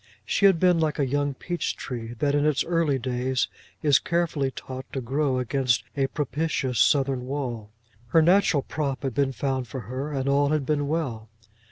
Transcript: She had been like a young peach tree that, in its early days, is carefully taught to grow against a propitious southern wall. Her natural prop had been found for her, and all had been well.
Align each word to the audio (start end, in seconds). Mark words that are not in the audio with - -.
She 0.25 0.47
had 0.47 0.59
been 0.59 0.79
like 0.79 0.97
a 0.97 1.05
young 1.05 1.35
peach 1.35 1.75
tree 1.75 2.15
that, 2.17 2.33
in 2.33 2.43
its 2.43 2.63
early 2.65 2.97
days, 2.97 3.47
is 3.83 3.99
carefully 3.99 4.49
taught 4.49 4.91
to 4.93 4.99
grow 4.99 5.37
against 5.37 5.83
a 5.95 6.07
propitious 6.07 6.79
southern 6.79 7.27
wall. 7.27 7.69
Her 8.07 8.23
natural 8.23 8.63
prop 8.63 9.03
had 9.03 9.13
been 9.13 9.31
found 9.31 9.67
for 9.67 9.81
her, 9.81 10.11
and 10.11 10.27
all 10.27 10.49
had 10.49 10.65
been 10.65 10.87
well. 10.87 11.29